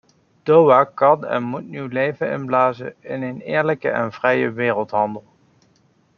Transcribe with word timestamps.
Doha 0.45 0.83
kan 0.93 1.23
en 1.25 1.43
moet 1.43 1.67
nieuw 1.67 1.87
leven 1.87 2.31
inblazen 2.31 2.93
in 2.99 3.21
een 3.21 3.41
eerlijke 3.41 3.89
en 3.89 4.11
vrije 4.11 4.51
wereldhandel. 4.51 5.23